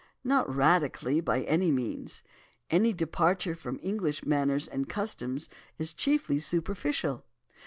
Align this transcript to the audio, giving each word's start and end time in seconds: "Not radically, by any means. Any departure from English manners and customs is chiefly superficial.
"Not 0.23 0.51
radically, 0.51 1.21
by 1.21 1.43
any 1.43 1.69
means. 1.69 2.23
Any 2.71 2.91
departure 2.91 3.53
from 3.53 3.79
English 3.83 4.25
manners 4.25 4.67
and 4.67 4.89
customs 4.89 5.47
is 5.77 5.93
chiefly 5.93 6.39
superficial. 6.39 7.23